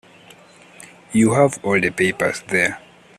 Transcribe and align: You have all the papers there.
You 1.11 1.33
have 1.35 1.59
all 1.63 1.79
the 1.79 1.91
papers 1.91 2.41
there. 2.47 2.81